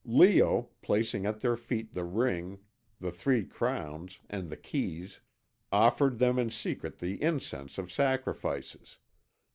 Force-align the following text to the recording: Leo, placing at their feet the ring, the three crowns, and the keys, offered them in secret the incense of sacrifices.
Leo, 0.03 0.69
placing 0.81 1.27
at 1.27 1.41
their 1.41 1.55
feet 1.55 1.93
the 1.93 2.03
ring, 2.03 2.57
the 2.99 3.11
three 3.11 3.45
crowns, 3.45 4.19
and 4.31 4.49
the 4.49 4.57
keys, 4.57 5.19
offered 5.71 6.17
them 6.17 6.39
in 6.39 6.49
secret 6.49 6.97
the 6.97 7.21
incense 7.21 7.77
of 7.77 7.91
sacrifices. 7.91 8.97